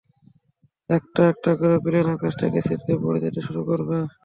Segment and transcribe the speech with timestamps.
[0.89, 3.97] একটা একটা করে প্লেন আকাশ থেকে ছিটকে পড়ে যেতে শুরু করবে!